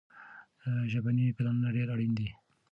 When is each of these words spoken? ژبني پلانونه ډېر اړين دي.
ژبني 0.91 1.25
پلانونه 1.37 1.69
ډېر 1.75 1.87
اړين 1.93 2.11
دي. 2.19 2.29